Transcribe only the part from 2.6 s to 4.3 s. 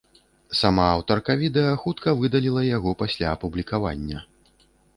яго пасля апублікавання.